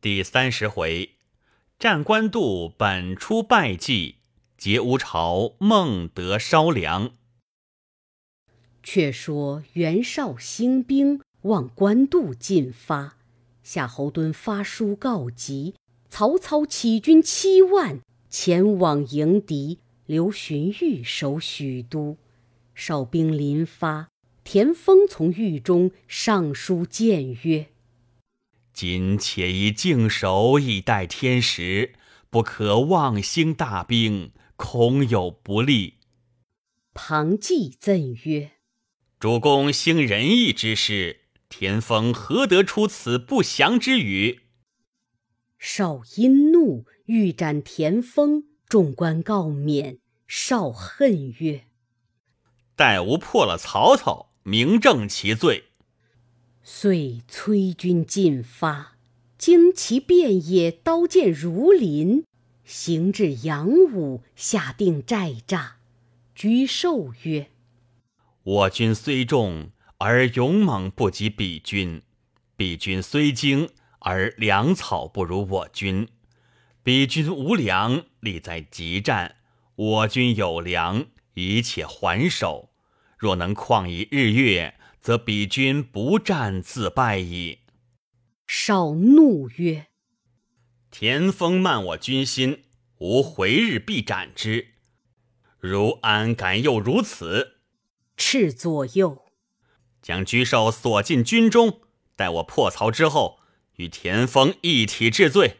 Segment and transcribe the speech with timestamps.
[0.00, 1.16] 第三十回，
[1.76, 4.18] 战官渡本出败绩，
[4.56, 7.10] 劫乌巢孟德烧粮。
[8.80, 13.16] 却说袁绍兴兵往官渡进发，
[13.64, 15.74] 夏侯惇发书告急，
[16.08, 17.98] 曹操起军七万
[18.30, 22.16] 前往迎敌，留荀彧守许都。
[22.72, 24.06] 哨兵临发，
[24.44, 27.66] 田丰从狱中上书谏曰
[28.80, 31.94] ：“今且以静守以待天时，
[32.30, 35.94] 不可妄兴大兵，恐有不利。”
[36.94, 38.52] 庞纪赠曰
[39.18, 44.42] ：“主公兴仁义之事，田丰何得出此不祥之语？”
[45.58, 48.44] 少因怒，欲斩田丰。
[48.68, 49.98] 众官告免。
[50.28, 51.64] 少恨曰：
[52.76, 55.64] 待吾破了曹操，明正其罪。
[56.70, 58.98] 遂催军进发，
[59.38, 62.24] 旌旗遍野，刀剑如林。
[62.62, 65.70] 行至阳武，下定寨栅。
[66.34, 67.48] 居寿曰
[68.44, 72.02] ：“我军虽众，而勇猛不及彼军；
[72.54, 76.06] 彼军虽精，而粮草不如我军。
[76.82, 79.36] 彼军无粮，力在急战；
[79.74, 82.68] 我军有粮，一切还手。”
[83.18, 87.60] 若能旷以日月，则彼军不战自败矣。
[88.46, 89.86] 少怒曰
[90.90, 92.64] ：“田丰慢我军心，
[92.98, 94.74] 吾回日必斩之。
[95.58, 97.54] 如安敢又如此？”
[98.16, 99.26] 斥左右，
[100.02, 101.80] 将沮授锁进军中，
[102.16, 103.40] 待我破曹之后，
[103.76, 105.58] 与田丰一体治罪。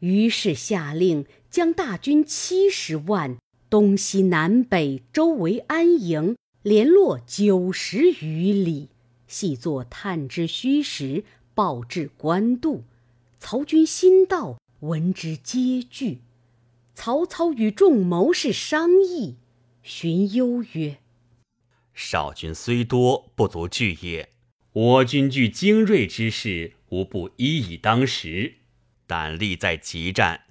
[0.00, 3.38] 于是下令将大军七十万。
[3.70, 8.90] 东西南北周围安营，联络九十余里，
[9.26, 11.24] 细作探知虚实，
[11.54, 12.84] 报至官渡。
[13.40, 16.20] 曹军新到，闻之皆惧。
[16.94, 19.38] 曹操与众谋士商议，
[19.82, 20.98] 荀攸曰
[21.92, 24.28] ：“少军虽多，不足惧也。
[24.72, 28.58] 我军具精锐之士，无不一以当十，
[29.08, 30.42] 但利在急战。”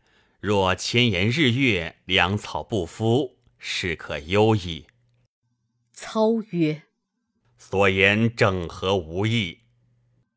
[0.42, 4.88] 若千言日月，粮草不敷，是可忧矣。
[6.04, 6.82] 操曰
[7.60, 9.60] ：“所言正合吾意。”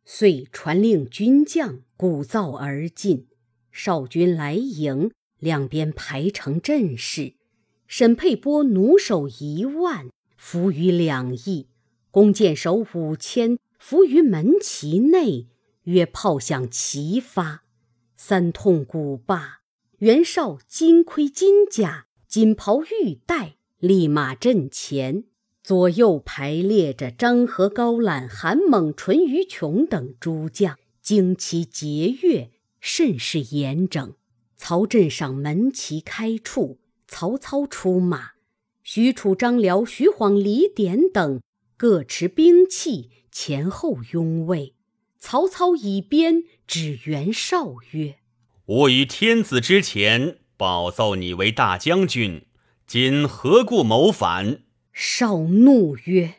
[0.04, 3.28] 遂传令军将鼓噪而进。
[3.72, 7.36] 少军来迎，两边排成阵势。
[7.86, 11.68] 沈佩波弩手一万，伏于两翼；
[12.10, 15.46] 弓箭手五千，伏于门旗内。
[15.84, 17.64] 约炮响齐发，
[18.18, 19.62] 三通鼓罢。
[20.00, 25.24] 袁绍金盔金甲、锦袍玉带，立马阵前，
[25.64, 32.50] 左右排列着张合、高览、韩猛、淳于琼等诸将，旌旗节钺，
[32.82, 34.12] 甚是严整。
[34.58, 38.32] 曹阵上门旗开处，曹操出马，
[38.82, 41.40] 许褚、张辽、徐晃、李典等
[41.78, 44.74] 各持兵器，前后拥卫。
[45.18, 48.16] 曹操以鞭指袁绍曰：
[48.66, 52.44] 我于天子之前保奏你为大将军，
[52.86, 54.60] 今何故谋反？
[54.94, 56.36] 少怒曰：“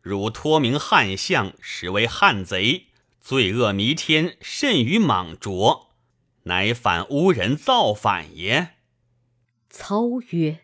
[0.00, 2.86] 汝托名汉相，实为汉贼，
[3.20, 5.90] 罪恶弥天，甚于莽卓，
[6.44, 8.76] 乃反诬人造反也。”
[9.68, 10.60] 操曰：“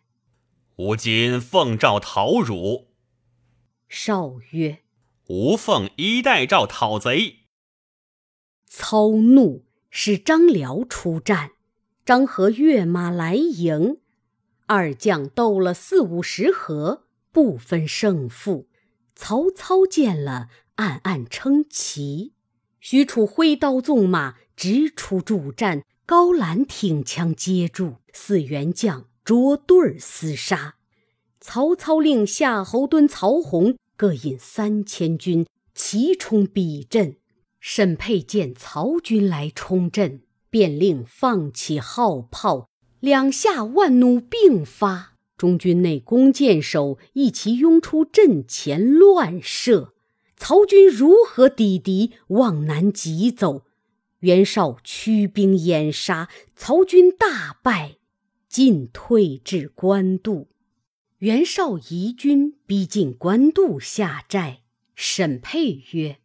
[0.77, 2.89] 吾今奉诏讨汝。”
[3.91, 4.79] 少曰
[5.29, 7.41] ：“吾奉衣带诏讨贼。”
[8.67, 9.67] 操怒。
[9.89, 11.53] 使张辽出战，
[12.05, 13.99] 张合跃马来迎，
[14.67, 17.06] 二将斗了四五十合，
[17.37, 18.67] 不分胜负。
[19.15, 22.33] 曹操见了，暗暗称奇。
[22.81, 25.83] 许褚挥刀纵马，直出助战。
[26.07, 30.77] 高览挺枪接住，四员将捉对儿厮杀。
[31.39, 37.19] 曹操令夏侯惇、曹洪各引三千军齐冲彼阵。
[37.61, 45.16] 沈沛见曹军来冲阵，便令放起号炮，两下万弩并发。
[45.37, 49.95] 中军内弓箭手一齐拥出阵前乱射，
[50.37, 52.13] 曹军如何抵敌？
[52.29, 53.67] 往南急走。
[54.21, 57.97] 袁绍驱兵掩杀，曹军大败，
[58.49, 60.49] 进退至官渡。
[61.19, 64.63] 袁绍移军逼近官渡下寨。
[64.95, 66.17] 沈沛曰。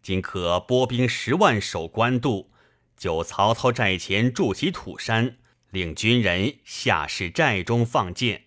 [0.00, 2.50] 今可拨兵十万守官渡，
[2.96, 5.36] 就曹操寨前筑起土山，
[5.70, 8.44] 令军人下士寨中放箭。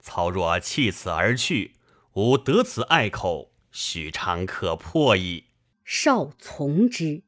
[0.00, 1.74] 曹若弃此而去，
[2.14, 5.44] 吾得此隘口，许昌可破矣。
[5.84, 7.22] 少从之。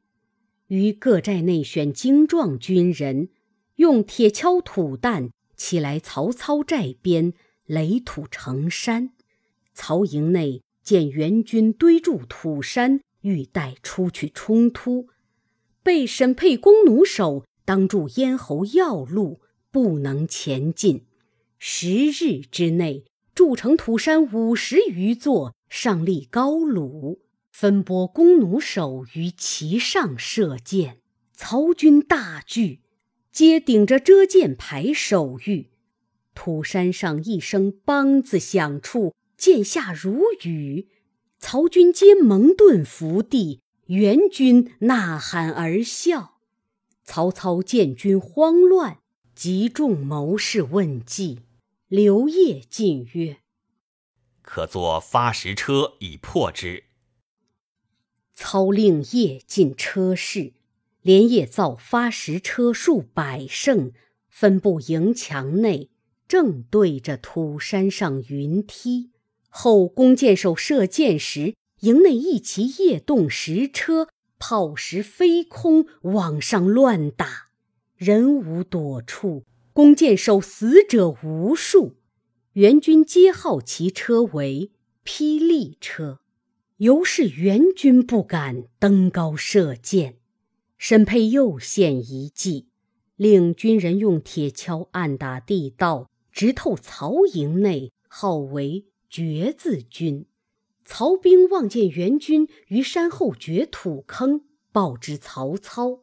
[0.67, 3.29] 于各寨内选精壮军人，
[3.75, 7.33] 用铁锹土担起来曹操寨边，
[7.65, 9.11] 垒土成山。
[9.73, 15.07] 曹营内见援军堆筑土山，欲待出去冲突，
[15.83, 19.41] 被沈沛弓弩手当住咽喉要路，
[19.71, 21.05] 不能前进。
[21.65, 27.21] 十日之内，筑成土山五十余座，上立高炉。
[27.53, 30.99] 分拨弓弩手于其上射箭，
[31.31, 32.81] 曹军大惧，
[33.31, 35.69] 皆顶着遮箭牌守御。
[36.35, 40.89] 土山上一声“梆”字响处，箭下如雨，
[41.39, 46.39] 曹军皆蒙盾伏地，援军呐喊而笑。
[47.05, 48.97] 曹操见军慌乱，
[49.33, 51.39] 集众谋士问计。
[51.95, 53.37] 刘烨进曰
[54.41, 56.85] ：“可作发石车以破之。”
[58.33, 60.53] 操令夜进车室，
[61.03, 63.91] 连夜造发石车数百乘，
[64.27, 65.91] 分布营墙内，
[66.27, 69.11] 正对着土山上云梯。
[69.49, 74.07] 后弓箭手射箭时，营内一齐夜动石车，
[74.39, 77.49] 炮石飞空，往上乱打，
[77.95, 79.43] 人无躲处，
[79.73, 81.95] 弓箭手死者无数。
[82.53, 84.71] 援军皆号其车为
[85.03, 86.19] 霹雳车。
[86.77, 90.19] 由是援军不敢登高射箭，
[90.77, 92.67] 沈沛又献一计，
[93.15, 100.27] 令军人用铁锹暗打地道，直透曹营内，号为掘字军。
[100.85, 104.41] 曹兵望见援军于山后掘土坑，
[104.71, 106.01] 报之曹操。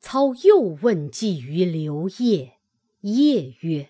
[0.00, 2.57] 操又问计于刘烨，
[3.02, 3.88] 烨曰：“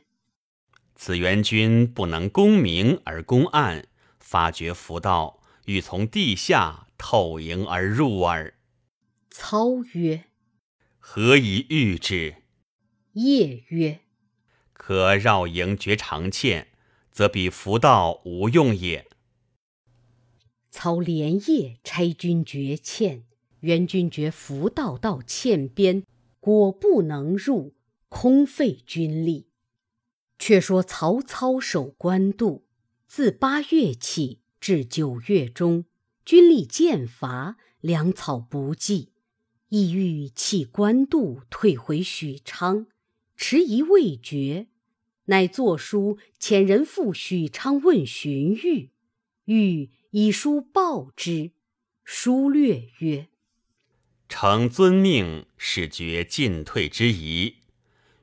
[0.94, 3.86] 此元军不能攻明而攻暗，
[4.18, 5.36] 发掘浮道。”
[5.68, 8.54] 欲从地下透营而入耳。
[9.30, 10.24] 操曰
[10.98, 12.36] ：“何以御之？”
[13.12, 14.00] 夜曰
[14.72, 16.68] ：“可绕营绝长堑，
[17.10, 19.06] 则彼伏道无用也。”
[20.72, 23.24] 操连夜差军绝堑，
[23.60, 26.02] 援军绝伏道到堑边，
[26.40, 27.74] 果不能入，
[28.08, 29.48] 空费军力。
[30.38, 32.66] 却说曹操守官渡，
[33.06, 34.40] 自八月起。
[34.60, 35.84] 至九月中，
[36.24, 39.12] 军力渐乏，粮草不济，
[39.68, 42.88] 意欲弃官渡，退回许昌，
[43.36, 44.66] 迟疑未决，
[45.26, 48.90] 乃作书遣人赴许昌问荀彧，
[49.46, 51.52] 彧以书报之，
[52.02, 53.28] 书略曰
[54.28, 57.57] ：“承遵命，使决进退之宜。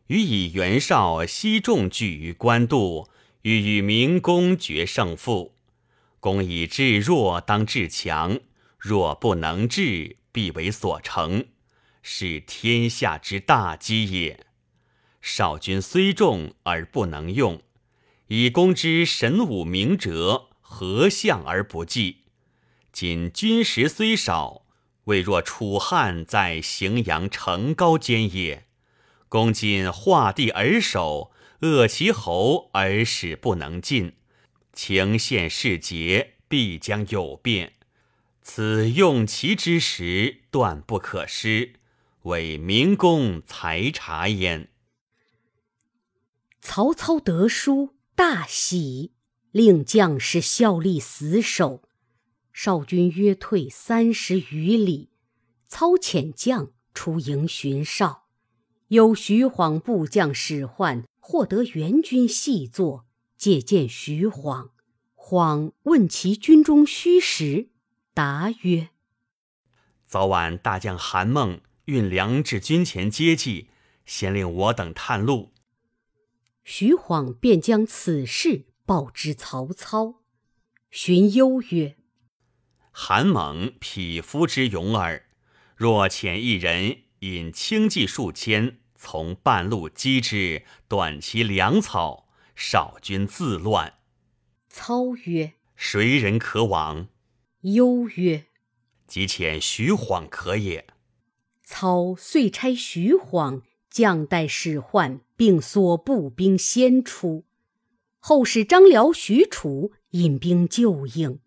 [0.07, 3.09] 予以袁绍悉众聚于官渡，
[3.41, 5.55] 欲与明公决胜负。”
[6.19, 8.39] 公以至弱当至强，
[8.79, 11.45] 若不能治，必为所成，
[12.01, 14.45] 是天下之大机也。
[15.21, 17.61] 少君虽众而不能用，
[18.27, 22.23] 以公之神武明哲，何相而不济？
[22.91, 24.65] 今军实虽少，
[25.03, 28.65] 未若楚汉在荥阳城高间也。
[29.35, 34.13] 公今画地而守，扼其喉而使不能进。
[34.71, 37.73] 情陷事节，必将有变。
[38.41, 41.73] 此用其之时，断不可失，
[42.21, 44.69] 为明公才察焉。
[46.61, 49.11] 曹操得书，大喜，
[49.51, 51.83] 令将士效力死守。
[52.53, 55.09] 少军约退三十余里，
[55.67, 58.24] 操遣将出营寻哨。
[58.87, 63.05] 有徐晃部将史涣获得援军细作。
[63.37, 64.71] 借见徐晃，
[65.13, 67.69] 晃问其军中虚实，
[68.13, 68.89] 答曰
[70.07, 73.69] ：“早晚大将韩孟运粮至军前接济，
[74.05, 75.53] 先令我等探路。”
[76.63, 80.21] 徐晃便将此事报之曹操。
[80.89, 81.97] 荀攸曰
[82.89, 85.25] ：“韩猛匹夫之勇耳，
[85.75, 87.01] 若遣一人
[87.33, 92.23] 引轻骑数千，从半路击之，短其粮草。”
[92.55, 93.95] 少军自乱。
[94.69, 97.09] 操曰：“谁人可往？”
[97.63, 98.45] 忧曰
[99.07, 100.87] ：“即遣徐晃可也。”
[101.65, 107.43] 操遂差徐晃将带使唤，并所部兵先出。
[108.19, 111.39] 后使张辽、许褚引兵救应。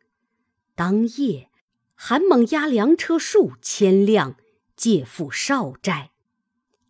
[0.75, 1.49] 当夜，
[1.95, 4.37] 韩猛押粮车数千辆，
[4.79, 6.13] 借赴少寨。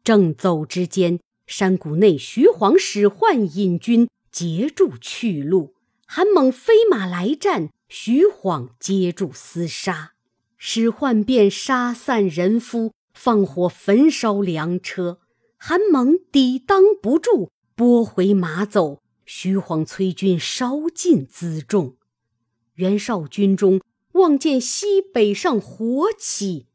[0.05, 1.19] 正走之间。
[1.49, 5.75] 山谷内，徐晃使唤引军截住去路。
[6.07, 10.13] 韩猛飞马来战，徐晃接住厮杀，
[10.59, 15.21] 使唤便杀散人夫，放火焚烧粮车，
[15.57, 19.01] 韩猛抵挡不住，拨回马走。
[19.25, 21.97] 徐晃催军烧尽辎重，
[22.75, 23.81] 袁绍军中
[24.13, 26.67] 望见西北上火起，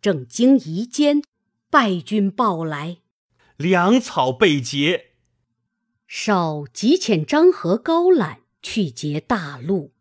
[0.00, 1.22] 正惊疑间，
[1.68, 2.98] 败军报来，
[3.56, 5.12] 粮草被劫。
[6.06, 9.92] 少急遣张合、高览去劫大路，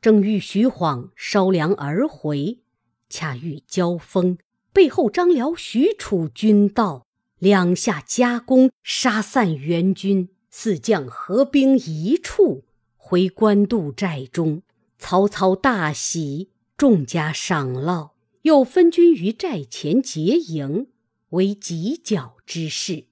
[0.00, 2.60] 正遇徐晃烧粮而回，
[3.08, 4.36] 恰遇交锋，
[4.72, 7.06] 背后张辽、许褚军到，
[7.38, 10.28] 两下夹攻，杀散援军。
[10.50, 12.64] 四将合兵一处，
[12.96, 14.62] 回官渡寨中。
[14.98, 18.12] 曹操大喜，众加赏烙，
[18.46, 20.86] 又分军于寨前结营，
[21.30, 23.06] 为犄角之势。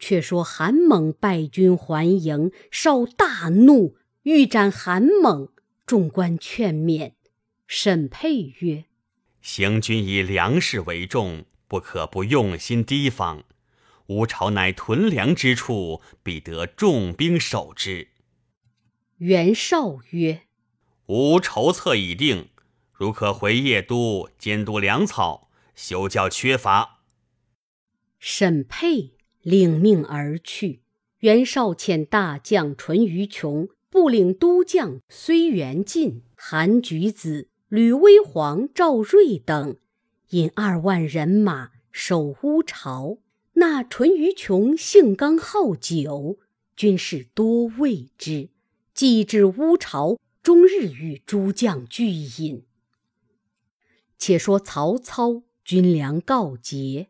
[0.00, 5.50] 却说韩猛败军还营，绍大怒，欲斩韩猛。
[5.86, 7.12] 众官劝勉，
[7.68, 8.86] 沈佩曰
[9.40, 13.44] ：“行军以粮食为重，不可不用心提防。”
[14.08, 18.08] 吴朝乃屯粮之处，必得重兵守之。
[19.18, 20.42] 袁绍曰
[21.06, 22.48] ：“吾筹策已定，
[22.96, 27.00] 如可回邺都监督粮草，休教缺乏。”
[28.18, 29.12] 沈佩
[29.42, 30.82] 领命而去。
[31.20, 39.76] 袁绍遣大将淳于琼、部领都将睢元进、韩举子、吕威煌、赵睿等，
[40.30, 43.18] 引二万人马守乌巢。
[43.54, 46.38] 那淳于琼性刚好酒，
[46.76, 48.50] 军士多畏之。
[48.92, 52.64] 既至乌巢，终日与诸将聚饮。
[54.18, 57.08] 且说曹操军粮告捷，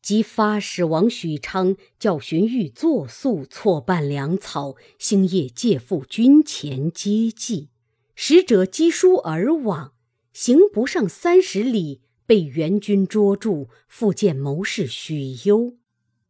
[0.00, 7.68] 即发使王许昌教荀彧作速错办粮草，星夜借赴军前接济。
[8.14, 9.92] 使者击书而往，
[10.32, 12.02] 行不上三十里。
[12.26, 15.78] 被援军捉住，复见谋士许攸。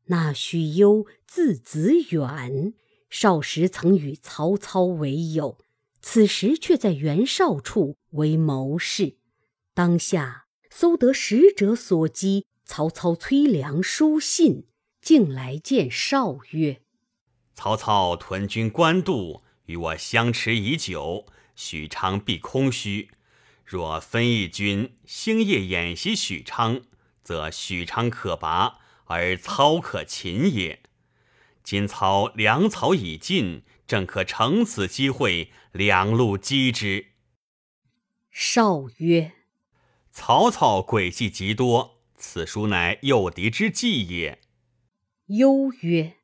[0.04, 2.72] 那许攸字子远，
[3.10, 5.58] 少时曾与曹操为友，
[6.00, 9.16] 此时却在袁绍处为谋士。
[9.78, 14.66] 当下搜得使者所击，曹操催粮书信，
[15.00, 16.80] 竟来见绍曰
[17.54, 23.12] ：“曹操屯军官渡，与我相持已久，许昌必空虚。”
[23.64, 26.80] 若分一军，星夜演习许昌，
[27.23, 30.82] 则许昌可拔，而操可擒也。
[31.62, 37.12] 今操粮草已尽，正可乘此机会，两路击之。
[38.32, 39.35] 绍曰
[40.20, 44.40] ：“曹操诡计极多，此书乃诱敌之计也。”
[45.26, 46.14] 忧曰：“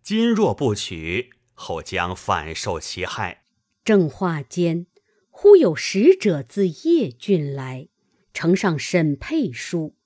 [0.00, 3.42] 今若不取，后将反受其害。”
[3.84, 4.86] 正话间。
[5.28, 7.88] 忽有使者自邺郡来，
[8.32, 9.96] 呈上沈佩书。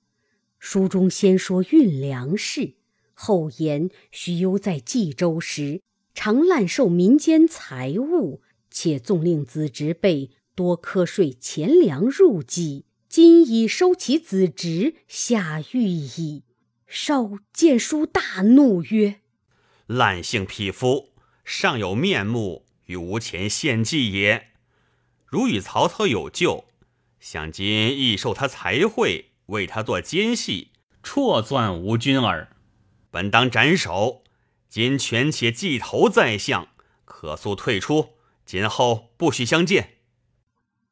[0.57, 2.77] 书中先说运粮事，
[3.13, 5.83] 后言徐攸在冀州时，
[6.15, 8.41] 常滥受民间财物，
[8.71, 12.86] 且纵令子侄辈多苛税钱粮入己。
[13.17, 16.43] 今已收其子侄，下狱矣。
[16.85, 19.21] 少见书大怒曰
[19.87, 24.49] ：“烂性匹夫，尚有面目与吾前献计也。”
[25.25, 26.65] 如与曹操有旧，
[27.19, 30.69] 想今亦受他才会，为他做奸细，
[31.01, 32.55] 错钻吴军耳。
[33.09, 34.23] 本当斩首，
[34.69, 36.67] 今权且计头在相，
[37.03, 38.09] 可速退出，
[38.45, 39.95] 今后不许相见。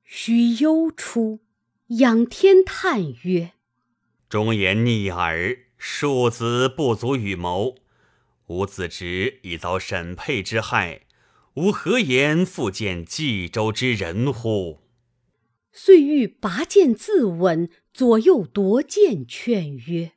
[0.04, 1.42] 许攸出，
[1.90, 3.52] 仰天叹曰
[4.28, 7.76] ：“忠言逆耳，庶子不足与谋。
[8.48, 11.02] 吾子侄已遭沈佩之害。”
[11.54, 14.82] 吾何言复见冀州之人乎？
[15.72, 20.14] 遂欲拔剑自刎，左右夺剑劝曰：“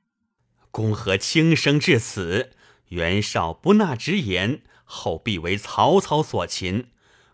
[0.73, 2.51] 公何轻生至此？
[2.89, 6.89] 袁绍不纳直言，后必为曹操所擒。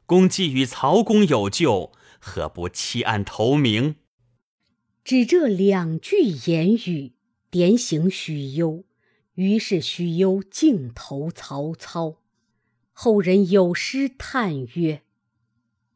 [0.05, 3.95] 公既与曹公有旧，何不弃暗投明？”
[5.05, 7.13] 只这两句言语，
[7.51, 8.85] 点醒许攸。
[9.35, 12.23] 于是许攸径投曹操。
[12.93, 15.03] 后人有诗叹曰：“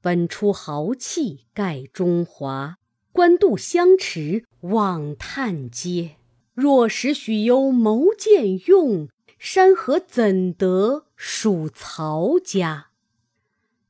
[0.03, 2.77] 本出豪气盖中华，
[3.11, 6.17] 官渡相持望叹嗟。
[6.53, 12.89] 若使许攸谋见用，山河怎得属曹家？”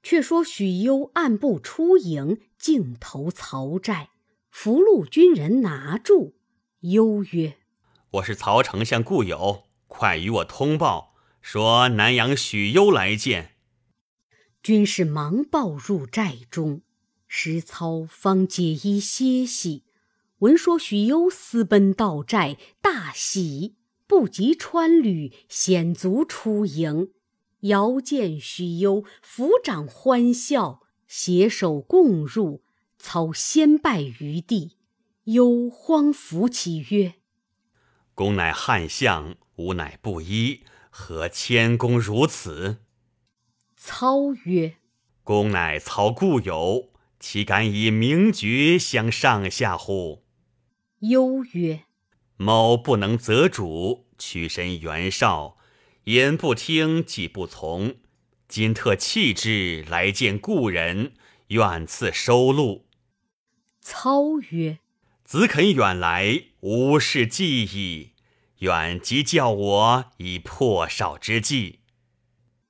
[0.00, 4.10] 却说许攸暗步出营，径投曹寨，
[4.60, 6.34] 俘虏军人拿住。
[6.80, 7.58] 忧曰
[8.18, 13.54] ：“我是曹丞相故友，快与我通报。”说南阳许攸来见，
[14.60, 16.82] 军士忙报入寨中。
[17.28, 19.84] 时操方解衣歇息，
[20.38, 23.76] 闻说许攸私奔到寨，大喜，
[24.08, 27.12] 不及穿履，险足出营。
[27.60, 32.64] 遥见许攸抚掌欢笑，携手共入。
[32.98, 34.76] 操先拜于地，
[35.24, 37.14] 忧慌扶其曰
[38.12, 42.78] ：“公乃汉相，吾乃布衣，何谦恭如此？”
[43.76, 44.74] 操曰
[45.22, 46.90] ：“公乃操故友，
[47.20, 50.24] 岂敢以名爵相上下乎？”
[51.00, 51.84] 忧曰
[52.36, 55.56] ：“某不能择主，屈身袁绍，
[56.04, 57.94] 言不听，计不从。
[58.48, 61.14] 今特弃之来见故人，
[61.48, 62.86] 愿赐收录。”
[63.90, 64.80] 操曰
[65.24, 68.12] ：“子肯远来，无事计矣。
[68.58, 71.78] 远即教我以破绍之计。”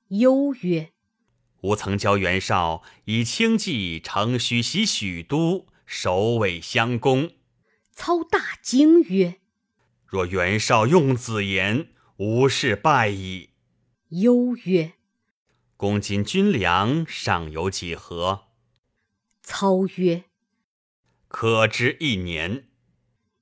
[0.07, 0.91] 忧曰
[1.59, 7.31] ：“吾曾教袁绍以轻计乘虚袭许都，首尾相攻。”
[7.91, 9.41] 操大惊曰
[10.07, 13.49] ：“若袁绍用子言，吾事败矣。”
[14.21, 14.93] 忧曰
[15.75, 18.45] ：“公今军粮尚有几何？”
[19.43, 20.23] 操曰
[21.29, 22.67] ：“可知一年。”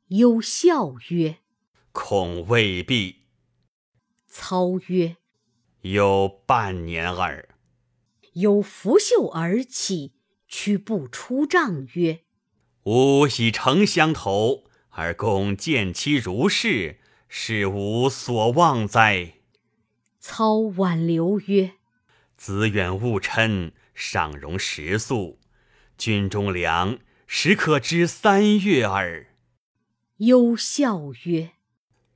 [0.10, 1.40] 忧笑曰
[1.92, 3.24] ：“恐未必。”
[4.30, 5.18] 操曰
[5.82, 7.50] ：“有半年耳。”
[8.34, 10.14] 有拂袖而起，
[10.48, 12.20] 屈步出帐曰：
[12.84, 19.38] 吾以丞相投，而公见其如是，是吾所望哉？
[20.20, 21.74] 操挽留曰
[22.38, 25.40] ：“子远勿嗔，尚容食宿。
[25.98, 29.28] 军中粮，时可知三月耳。”
[30.18, 31.52] 忧笑曰：“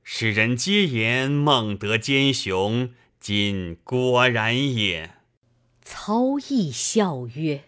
[0.02, 5.14] 世人皆言孟德奸雄，今果然也。”
[5.84, 7.64] 操亦笑曰。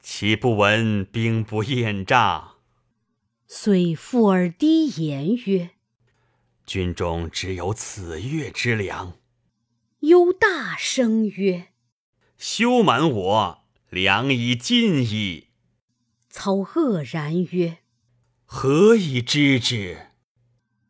[0.00, 2.54] 岂不闻兵不厌诈？
[3.46, 5.70] 遂附耳低言曰
[6.66, 9.18] ：“军中只有此月之粮。”
[10.00, 11.68] 忧大声曰
[12.38, 15.47] ：“休瞒我，粮已尽矣。”
[16.40, 17.78] 操愕然曰
[18.46, 20.12] ：“何以知之？”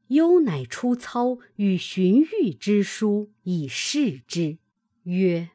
[0.08, 4.58] 忧乃出操与荀彧之书以示之，
[5.04, 5.48] 曰：“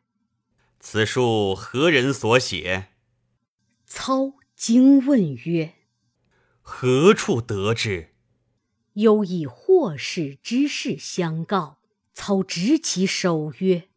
[0.81, 2.87] 此书何人所写？”
[3.85, 5.75] 操惊问曰
[6.63, 8.15] ：“何处得之？”
[8.93, 11.77] 忧以祸事之事相告。
[12.15, 13.89] 操执其手曰：“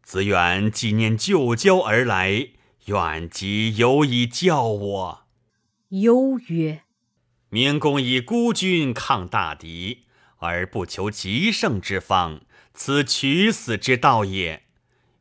[0.00, 2.50] 子远纪念旧交而来，
[2.84, 5.20] 远即有以教我。”
[6.02, 6.82] 忧曰
[7.50, 10.04] ：“明公以孤军抗大敌，
[10.38, 12.40] 而不求极胜之方，
[12.72, 14.64] 此取死之道也。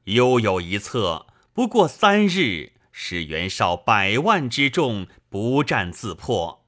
[0.06, 6.64] 忧有一策，不过三日。”使袁绍百万之众不战自破，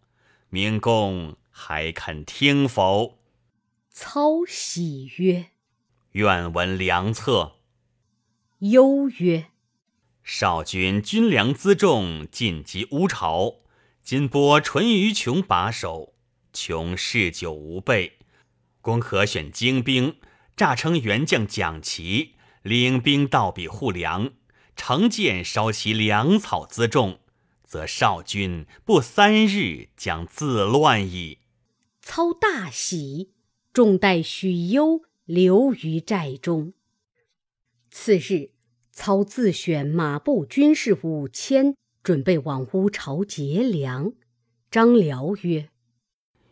[0.49, 3.19] 明公还肯听否？
[3.91, 5.51] 操喜曰
[6.13, 7.57] ：“愿闻良策。”
[8.57, 9.51] 忧曰
[10.23, 13.57] ：“少君军粮辎重尽及乌巢，
[14.05, 16.13] 今拨淳于琼把守，
[16.53, 18.19] 琼嗜酒无备，
[18.79, 20.17] 公可选精兵，
[20.55, 24.33] 诈称元将蒋奇，领兵到彼护粮。”
[24.77, 27.19] 乘舰烧其粮草辎重，
[27.63, 31.39] 则少军不三日将自乱矣。
[31.99, 33.31] 操大喜，
[33.73, 36.73] 众待许攸留于寨中。
[37.89, 38.51] 次日，
[38.91, 44.13] 操自选马步军士五千，准备往乌巢劫粮。
[44.69, 45.69] 张辽曰：“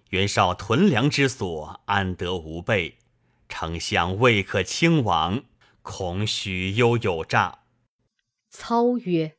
[0.10, 2.98] 袁绍屯粮之所，安得无备？
[3.48, 5.44] 丞相未可轻往，
[5.84, 7.60] 恐许攸有诈。”
[8.50, 9.36] 操曰：“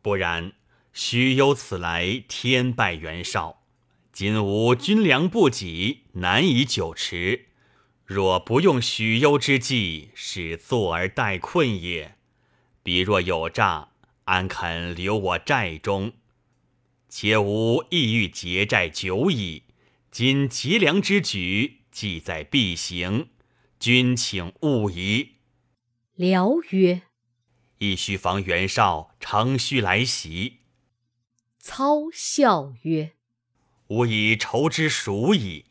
[0.00, 0.52] 不然，
[0.92, 3.64] 许攸此来，天败袁绍。
[4.12, 7.46] 今吾军粮不给，难以久持。
[8.04, 12.16] 若不用许攸之计，是坐而待困也。
[12.84, 13.88] 彼若有诈，
[14.24, 16.12] 安肯留我寨中？
[17.08, 19.64] 且吾意欲结寨久矣。
[20.10, 23.28] 今劫粮之举，计在必行，
[23.78, 25.32] 君请勿疑。”
[26.16, 27.02] 辽曰。
[27.78, 30.60] 亦须防袁绍乘虚来袭。
[31.58, 33.12] 操笑曰
[33.88, 35.66] ：“吾以筹之熟矣。”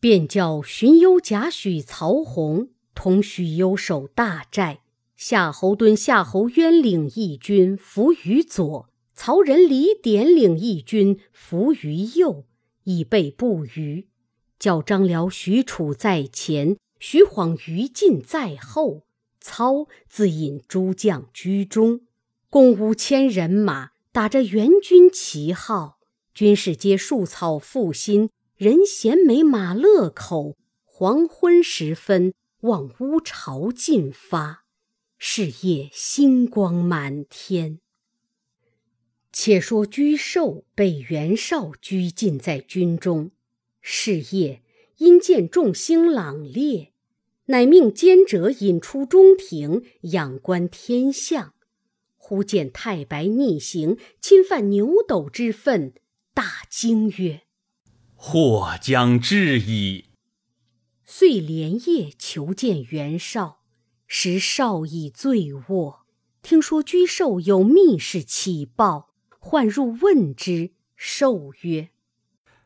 [0.00, 4.81] 便叫荀攸、贾诩、曹洪同许攸守大寨。
[5.24, 12.44] 夏侯惇、夏侯渊领一军伏于左，曹仁、李典领一军伏于右，
[12.82, 14.08] 以备不虞。
[14.58, 19.04] 叫张辽、许褚在前，徐晃、于禁在后。
[19.40, 22.00] 操自引诸将居中，
[22.50, 26.00] 共五千人马，打着援军旗号，
[26.34, 30.56] 军士皆束草复新，人衔美马勒口。
[30.84, 34.61] 黄昏时分，望乌巢进发，
[35.24, 37.78] 是夜星光满天。
[39.30, 43.30] 且说沮授被袁绍拘禁在军中，
[43.80, 44.64] 是夜，
[44.96, 46.92] 因见众星朗烈，
[47.44, 51.54] 乃命监者引出中庭，仰观天象。
[52.16, 55.94] 忽见太白逆行，侵犯牛斗之分，
[56.34, 57.42] 大惊曰
[58.16, 60.06] ：“祸将至矣！”
[61.06, 63.61] 遂连夜求见袁绍，
[64.14, 66.04] 时少已醉卧。
[66.42, 69.08] 听说居寿有密事启报。
[69.38, 71.88] 唤入问之，寿曰：“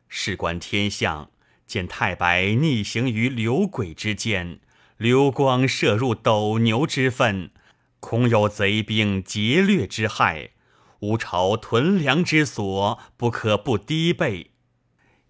[0.08, 1.30] 事关天象，
[1.64, 4.58] 见太白逆行于流鬼之间，
[4.96, 7.52] 流光射入斗牛之分，
[8.00, 10.50] 恐有贼兵劫掠之害。
[10.98, 14.50] 吾朝屯粮之所，不可不低备。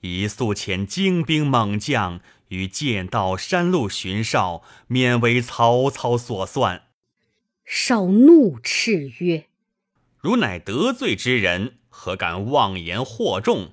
[0.01, 6.83] 宜速遣精兵猛将于剑道山路巡哨，免为曹操所算。”
[7.65, 9.47] 少怒斥曰。
[10.19, 13.73] 汝乃得罪之人，何敢妄言惑众？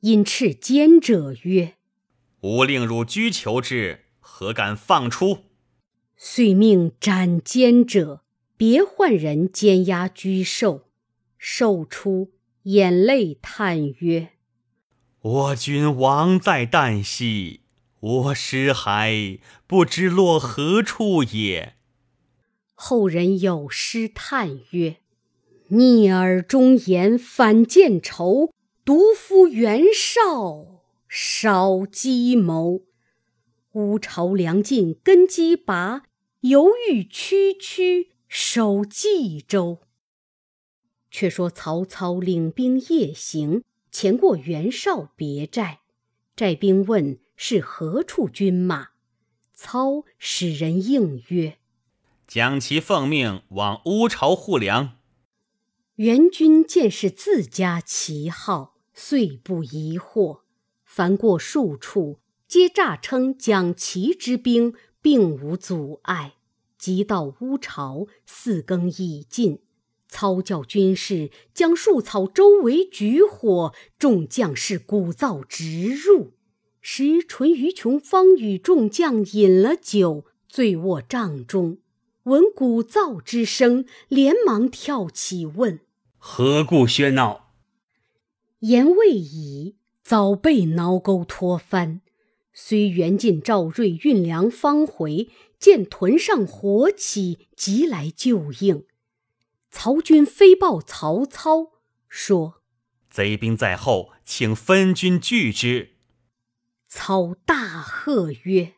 [0.00, 1.74] 因斥奸者曰
[2.42, 5.44] ：“吾令汝拘囚之，何敢放出？”
[6.16, 8.22] 遂命斩奸者，
[8.56, 10.88] 别换人监押居寿。
[11.38, 12.32] 寿出，
[12.62, 14.30] 眼泪叹曰
[15.20, 17.63] ：“我君亡在旦夕，
[18.04, 21.74] 我尸骸不知落何处也。”
[22.74, 24.96] 后人有诗叹曰。
[25.68, 28.52] 逆耳忠言反见仇，
[28.84, 32.82] 独夫袁绍少计谋。
[33.72, 36.02] 乌巢粮尽根基拔，
[36.40, 39.78] 犹豫区区守冀州。
[41.10, 45.80] 却说曹操领兵夜行，前过袁绍别寨，
[46.36, 48.88] 寨兵问是何处军马，
[49.52, 51.58] 操使人应曰
[52.26, 54.96] ：“将其奉命往乌巢护粮。”
[55.96, 60.40] 元军见是自家旗号，遂不疑惑。
[60.84, 66.34] 凡过数处，皆诈称将旗之兵，并无阻碍。
[66.78, 69.60] 即到乌巢，四更已尽，
[70.08, 76.34] 操教军士将树草周围举火，众将士鼓噪直入。
[76.86, 81.78] 时淳于琼方与众将饮了酒，醉卧帐中，
[82.24, 85.80] 闻鼓噪之声，连忙跳起问。
[86.18, 87.54] 何故喧闹？
[88.58, 92.02] 言未已，早被挠钩拖翻。
[92.52, 98.84] 虽袁进、赵瑞运粮方回，见屯上火起，急来救应。
[99.70, 101.70] 曹军飞报曹操，
[102.10, 102.60] 说
[103.08, 105.92] ：“贼兵在后，请分军拒之。”
[106.96, 108.74] 操大喝曰：“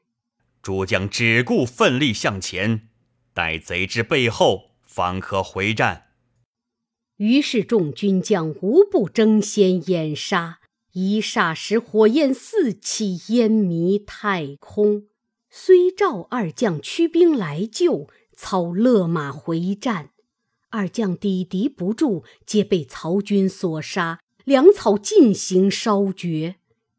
[0.63, 2.89] 诸将只顾奋力向前，
[3.35, 6.07] 待贼至背后，方可回战。”
[7.19, 10.61] 于是众军将无不争先掩杀，
[10.95, 15.05] 一霎时火焰四起，烟迷太空。
[15.51, 20.13] 虽赵二将驱兵来救，操勒马回战，
[20.71, 26.57] 二将抵敌不住，皆被曹军所杀，粮草尽行烧绝。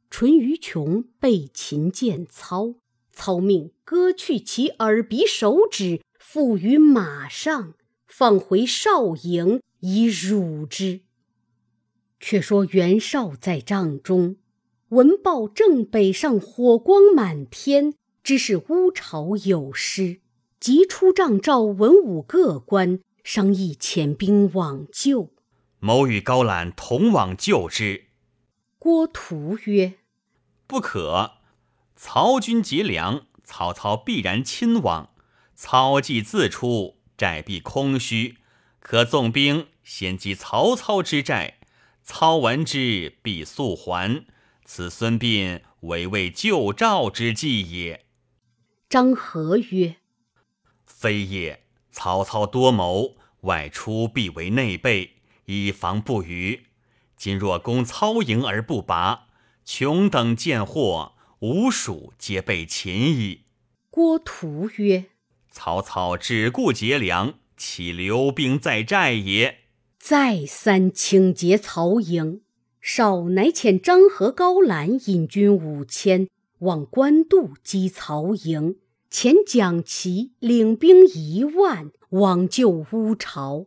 [0.10, 2.76] 淳于琼被擒见操，
[3.12, 7.74] 操命割去其耳鼻手指，缚于马上，
[8.08, 9.62] 放回少营。
[9.80, 11.02] 以辱之。
[12.20, 14.38] 却说袁绍在帐中，
[14.90, 17.94] 闻报正北上，火光满天，
[18.24, 20.20] 知是乌巢有失，
[20.60, 25.32] 即出帐召文武各官，商议遣兵往救。
[25.78, 28.07] 某与高览同往救之。
[28.80, 29.96] 郭图曰
[30.68, 31.38] ：“不可，
[31.96, 35.10] 曹军劫粮，曹操必然亲往。
[35.56, 38.38] 操既自出，寨必空虚。”
[38.80, 41.58] 可纵兵先击曹操之寨，
[42.04, 44.26] 操闻之必速还。
[44.64, 48.06] 此孙膑唯为救赵之计也。
[48.88, 49.98] 张合曰
[50.86, 51.64] ：“非也。
[51.92, 56.67] 曹操多谋，外出必为内备，以防不虞。
[57.18, 59.28] 今若攻操营而不拔，
[59.66, 63.42] 穷等贱货，吴蜀皆被擒矣。”
[63.92, 65.08] 郭图曰
[65.52, 69.62] ：“曹操只顾劫粮。”岂留兵在寨也？
[69.98, 72.42] 再三请劫曹营，
[72.80, 78.76] 少乃遣张合、高览引军五千往官渡击曹营，
[79.12, 83.66] 遣蒋奇领兵一万往救乌巢。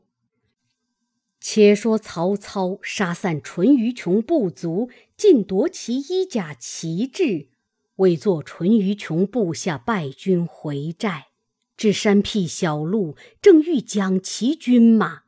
[1.40, 7.48] 且说曹操杀散淳于琼部族，尽夺其衣甲旗帜，
[7.96, 11.29] 为作淳于琼部下败军回寨，
[11.76, 15.22] 至山僻小路，正欲将其军马。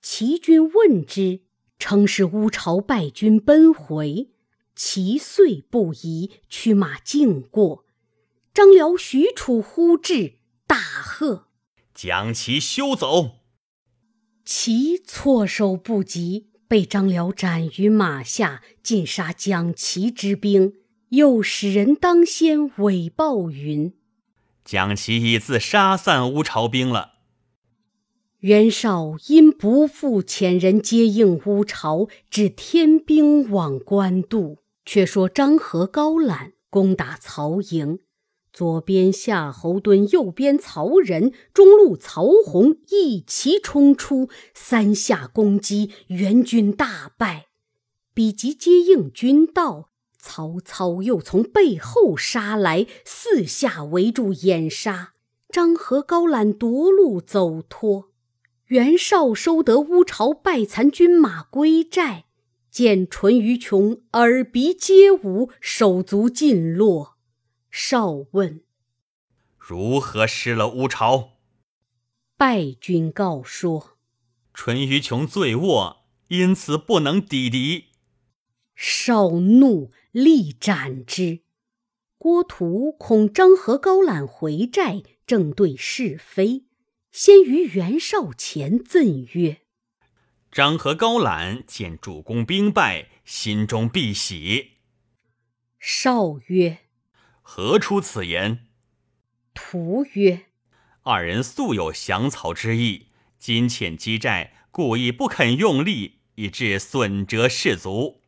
[0.00, 1.40] 齐军问之，
[1.80, 4.30] 称是乌巢败军奔回。
[4.76, 7.84] 其遂不疑，驱马径过。
[8.54, 10.34] 张辽、许褚呼至，
[10.66, 11.48] 大喝
[11.92, 13.35] ：“将其休走！”
[14.46, 20.72] 其措手不及，被张辽斩于马下，尽杀将其之兵。
[21.08, 23.92] 又使人当先伪报云
[24.64, 27.14] ：“蒋其已自杀散乌巢兵了。”
[28.40, 34.58] 袁绍因不复遣人接应乌巢，只天兵往官渡。
[34.84, 37.98] 却说张合、高览攻打曹营。
[38.56, 47.48] 左边夏侯惇，右边曹仁，中路曹洪一齐冲出，三下攻击，援军大败。
[48.14, 55.12] 比及接应军到，曹操又从背后杀来，四下围住掩杀。
[55.50, 58.06] 张合、高览夺路走脱。
[58.68, 62.24] 袁绍收得乌巢败残军马归寨，
[62.70, 67.15] 见淳于琼耳鼻皆无，手足尽落。
[67.78, 68.62] 少问
[69.60, 71.32] ：“如何失了乌巢？”
[72.34, 73.98] 败军告说
[74.54, 77.88] ：“淳于琼醉卧，因此不能抵敌。”
[78.74, 81.40] 少怒，力斩之。
[82.16, 86.64] 郭图恐张合、高览回寨，正对是非，
[87.12, 89.60] 先于袁绍前赠曰
[90.50, 94.78] ：“张合、高览见主公兵败，心中必喜。”
[95.78, 96.78] 少曰。
[97.48, 98.66] 何出此言？
[99.54, 100.46] 图曰
[101.02, 103.06] ：“二人素有降曹之意，
[103.38, 108.20] 今遣积寨，故意不肯用力，以致损折士卒。”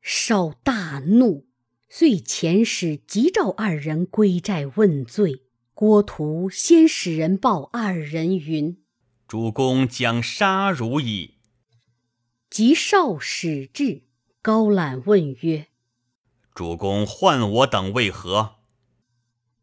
[0.00, 1.46] 少大怒，
[1.90, 5.42] 遂遣使急召二人归寨问罪。
[5.74, 8.82] 郭图先使人报二人云
[9.28, 11.34] ：“主公将杀汝矣。”
[12.48, 14.04] 及少使至，
[14.40, 15.68] 高览问曰：
[16.54, 18.58] 主公唤我等为何？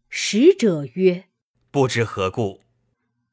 [0.10, 1.30] 使者曰
[1.71, 2.63] ：“不知何故。”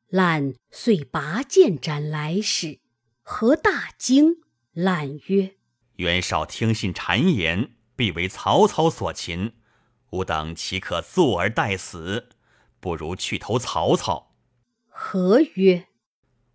[0.06, 2.78] 览遂拔剑斩来使。
[3.22, 4.36] 何大惊。
[4.72, 5.56] 览曰
[5.98, 9.54] ：“袁绍听信谗言，必为曹操所擒。
[10.10, 12.28] 吾等岂可坐而待死？
[12.78, 14.36] 不如去投曹操。”
[14.86, 15.88] 何曰：“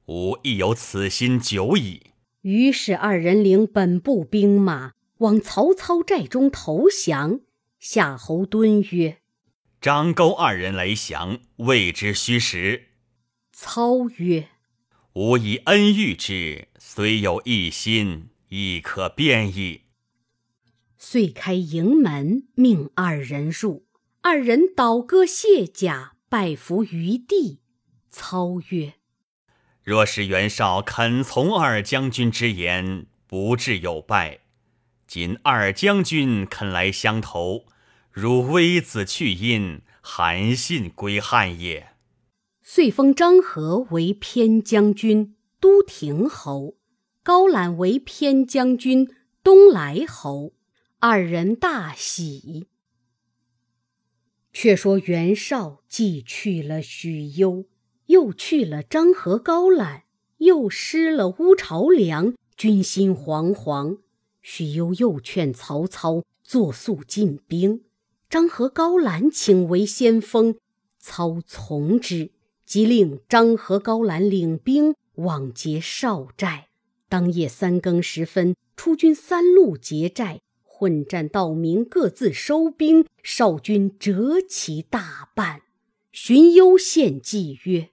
[0.07, 2.11] 吾亦有此心久矣。”
[2.43, 4.93] 于是二人领本部兵马。
[5.23, 7.39] 往曹操寨中投降。
[7.79, 9.19] 夏侯惇曰
[9.79, 12.89] ：“张钩二人来降，未知虚实。”
[13.51, 14.49] 操曰
[15.15, 19.83] ：“吾以恩遇之，虽有一心，亦可变矣。”
[20.97, 23.85] 遂开营门，命二人入。
[24.21, 27.61] 二人倒戈卸甲，拜伏于地。
[28.09, 28.95] 操曰
[29.83, 34.39] ：“若是袁绍肯从二将军之言，不至有败。”
[35.13, 37.65] 今二将军肯来相投，
[38.09, 41.89] 如微子去殷，韩信归汉也。
[42.63, 46.77] 遂封张合为偏将军、都亭侯，
[47.21, 49.07] 高览为偏将军、
[49.43, 50.53] 东莱侯。
[50.97, 52.65] 二人大喜。
[54.51, 57.65] 却说袁绍既去了许攸，
[58.07, 60.05] 又去了张合、高览，
[60.37, 63.99] 又失了乌巢梁，军心惶惶。
[64.43, 67.81] 许攸又劝曹操作速进兵，
[68.29, 70.57] 张合、高览请为先锋，
[70.99, 72.31] 操从之，
[72.65, 76.67] 即令张合、高览领兵往劫少寨。
[77.07, 83.05] 当夜三更时分，出军三路劫寨，混战到明，各自收兵。
[83.23, 85.61] 少军折其大半。
[86.11, 87.89] 荀攸献计曰：“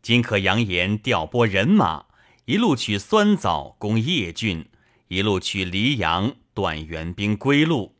[0.00, 2.06] 今可扬言调拨人马，
[2.46, 4.64] 一路取酸枣攻叶郡。”
[5.08, 7.94] 一路去黎阳，断援兵归路。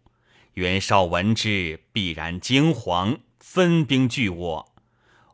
[0.55, 4.75] 袁绍闻之，必然惊惶，分兵拒我。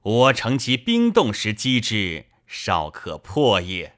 [0.03, 3.97] 我乘其兵动时击之，少可破也。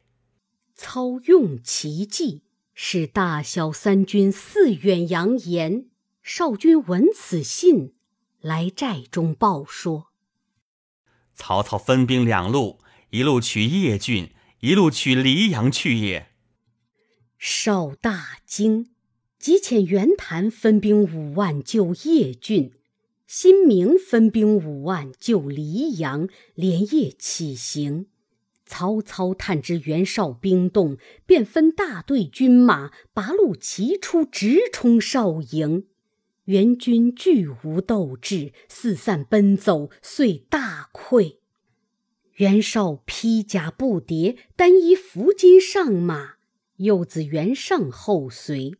[0.74, 2.42] 操用其计，
[2.74, 5.86] 使大小三军四远扬言。
[6.22, 7.94] 少军闻此信，
[8.40, 10.08] 来寨中报说：
[11.34, 16.33] 曹操分兵两路，一路取邺郡，一路取黎阳去也。
[17.46, 18.88] 少大惊，
[19.38, 22.72] 即遣袁谭分兵五万救叶郡，
[23.26, 28.06] 新明分兵五万救黎阳，连夜起行。
[28.64, 35.84] 曹操探知袁绍兵动，便分大队军马，拔路齐出，直冲绍营。
[36.44, 41.36] 袁军俱无斗志，四散奔走，遂大溃。
[42.36, 46.36] 袁绍披甲不迭，单衣拂巾上马，
[46.76, 48.74] 幼子袁尚后随。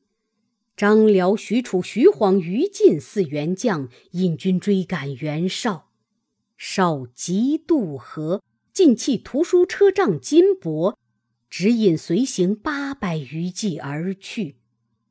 [0.77, 5.91] 张辽、许褚、徐晃、于禁四员将引军追赶袁绍，
[6.57, 8.43] 绍急渡河。
[8.73, 10.97] 尽弃图书车仗金帛，
[11.49, 14.57] 只引随行八百余骑而去。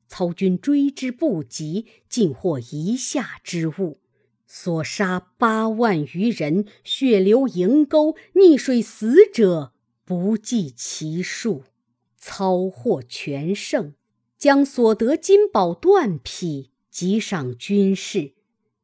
[0.09, 4.01] 操军追之不及，尽获一下之物，
[4.45, 9.71] 所杀八万余人，血流盈沟，溺水死者
[10.03, 11.63] 不计其数。
[12.25, 13.95] 操获全胜，
[14.37, 18.33] 将所得金宝缎匹即赏军士，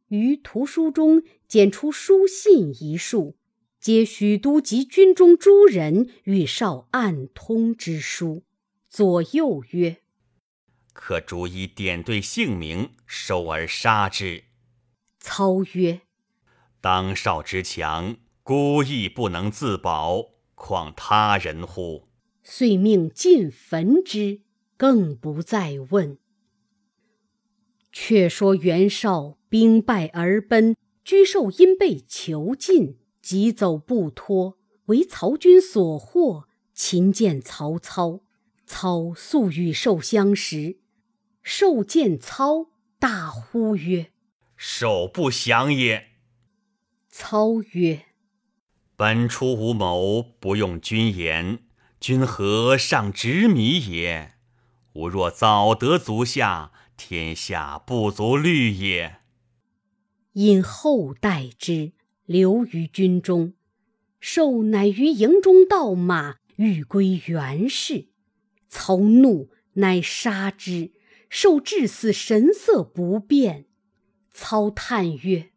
[0.10, 3.38] 于图书中检出书信一束。
[3.80, 8.44] 皆许都及军中诸人与少暗通之书，
[8.90, 10.02] 左右曰
[10.92, 14.44] ：“可逐一点对姓名，收而杀之。”
[15.22, 16.02] 操曰
[16.82, 20.26] ：“当少之强，孤亦不能自保，
[20.56, 22.08] 况他人乎？”
[22.52, 24.42] 遂命尽焚之，
[24.76, 26.18] 更不再问。
[27.92, 32.98] 却说袁绍兵败而奔，沮授因被囚禁。
[33.22, 36.48] 急走不脱，为曹军所获。
[36.74, 38.22] 擒见曹操，
[38.66, 40.80] 操素与寿相识。
[41.44, 44.12] 寿见操，大呼曰
[44.58, 46.08] ：“寿不降也！”
[47.10, 48.06] 操曰
[48.98, 51.60] ：“本初无谋，不用君言，
[52.00, 54.34] 君何尚执迷也？
[54.94, 59.18] 吾若早得足下，天下不足虑也。”
[60.34, 61.94] 因后代之。
[62.26, 63.56] 留于军中，
[64.20, 68.10] 寿乃于营中盗马，欲归袁氏。
[68.68, 70.92] 曹怒，乃杀之。
[71.28, 73.66] 受至死神色不变。
[74.32, 75.50] 操叹曰：“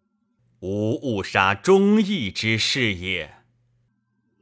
[0.60, 3.34] 吾误杀忠义之士也。”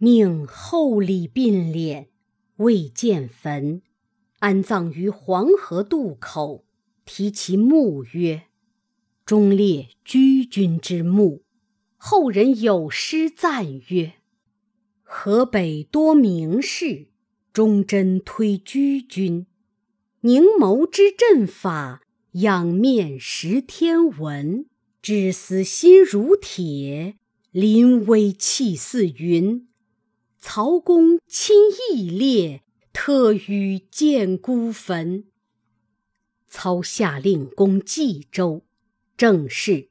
[0.03, 2.07] 命厚礼并敛，
[2.57, 3.83] 未见坟，
[4.39, 6.65] 安葬于黄河渡口。
[7.05, 8.45] 题其墓曰
[9.27, 11.43] ：“忠烈居君之墓。”
[12.03, 14.15] 后人有诗赞曰
[15.05, 17.09] ：“河北多名士，
[17.53, 19.47] 忠贞推居君。
[20.23, 22.01] 凝眸之阵法，
[22.33, 24.65] 仰面识天文。
[25.03, 27.17] 至死心如铁，
[27.51, 29.67] 临危气似云。
[30.41, 31.57] 曹公亲
[31.93, 35.25] 义烈，特与见孤坟。”
[36.49, 38.63] 操下令攻冀州，
[39.17, 39.89] 正是。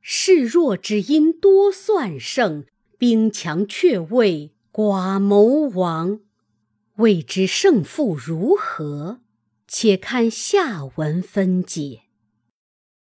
[0.00, 2.64] 示弱只因多算胜，
[2.98, 6.20] 兵强却为寡谋亡。
[6.96, 9.20] 未知胜负如何？
[9.68, 12.02] 且看下文分解。